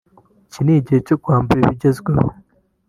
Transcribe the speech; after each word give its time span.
“Iki 0.47 0.59
ni 0.65 0.73
igihe 0.79 0.99
cyo 1.07 1.15
kwambara 1.21 1.59
ibigezweho 1.65 2.29